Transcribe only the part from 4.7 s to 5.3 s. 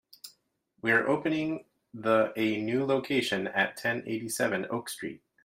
Oak Street.